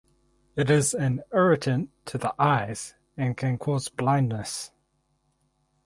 It 0.55 0.71
is 0.71 0.95
an 0.95 1.21
irritant 1.31 1.91
to 2.07 2.17
the 2.17 2.33
eyes 2.39 2.95
and 3.15 3.37
can 3.37 3.59
cause 3.59 3.87
blindness. 3.87 4.71